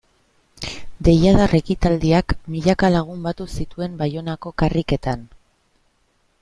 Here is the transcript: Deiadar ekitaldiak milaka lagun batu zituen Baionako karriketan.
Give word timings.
Deiadar 1.07 1.53
ekitaldiak 1.57 2.35
milaka 2.55 2.91
lagun 2.97 3.21
batu 3.29 3.49
zituen 3.59 3.95
Baionako 4.01 4.55
karriketan. 4.63 5.29